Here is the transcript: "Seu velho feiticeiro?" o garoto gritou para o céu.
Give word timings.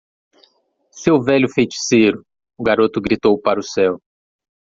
"Seu 0.89 1.21
velho 1.21 1.47
feiticeiro?" 1.47 2.25
o 2.57 2.63
garoto 2.63 2.99
gritou 2.99 3.39
para 3.39 3.59
o 3.59 3.63
céu. 3.63 3.99